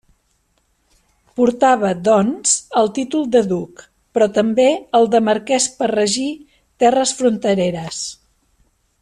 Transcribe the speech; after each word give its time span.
Portava, 1.39 1.91
doncs, 2.07 2.53
el 2.81 2.89
títol 2.95 3.27
de 3.35 3.43
duc, 3.51 3.85
però 4.17 4.29
també 4.39 4.67
el 5.01 5.07
de 5.17 5.23
marquès 5.29 5.69
per 5.83 5.91
regir 5.93 6.27
terres 6.85 7.15
frontereres. 7.21 8.03